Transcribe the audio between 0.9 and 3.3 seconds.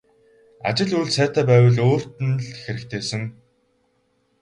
үйл сайтай байвал өөрт нь л хэрэгтэйсэн.